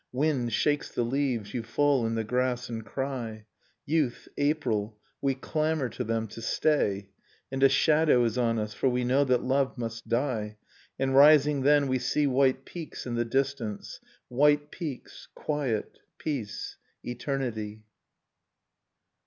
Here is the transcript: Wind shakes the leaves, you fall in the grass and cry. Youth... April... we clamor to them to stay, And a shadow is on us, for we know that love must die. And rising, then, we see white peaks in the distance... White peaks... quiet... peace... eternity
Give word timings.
Wind 0.11 0.51
shakes 0.51 0.89
the 0.89 1.03
leaves, 1.03 1.53
you 1.53 1.61
fall 1.61 2.07
in 2.07 2.15
the 2.15 2.23
grass 2.23 2.69
and 2.69 2.83
cry. 2.83 3.45
Youth... 3.85 4.27
April... 4.35 4.97
we 5.21 5.35
clamor 5.35 5.89
to 5.89 6.03
them 6.03 6.27
to 6.29 6.41
stay, 6.41 7.11
And 7.51 7.61
a 7.61 7.69
shadow 7.69 8.25
is 8.25 8.35
on 8.35 8.57
us, 8.57 8.73
for 8.73 8.89
we 8.89 9.03
know 9.03 9.23
that 9.25 9.43
love 9.43 9.77
must 9.77 10.09
die. 10.09 10.57
And 10.97 11.15
rising, 11.15 11.61
then, 11.61 11.87
we 11.87 11.99
see 11.99 12.25
white 12.25 12.65
peaks 12.65 13.05
in 13.05 13.13
the 13.13 13.25
distance... 13.25 13.99
White 14.27 14.71
peaks... 14.71 15.27
quiet... 15.35 15.99
peace... 16.17 16.77
eternity 17.03 17.83